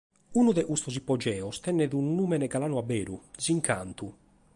Unu 0.39 0.51
de 0.57 0.63
custos 0.69 0.95
ipogeos 1.01 1.55
tenet 1.65 1.91
unu 1.99 2.09
nùmene 2.17 2.47
galanu 2.53 2.75
a 2.81 2.83
beru: 2.91 3.15
“S’Incantu“. 3.43 4.07